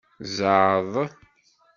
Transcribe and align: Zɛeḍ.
Zɛeḍ. 0.35 0.93